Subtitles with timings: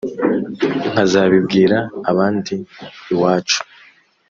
[0.91, 1.77] nkazabibwira
[2.09, 2.55] abandi
[3.13, 3.59] iwacu